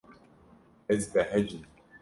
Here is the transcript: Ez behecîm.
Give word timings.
Ez 0.91 1.01
behecîm. 1.13 1.63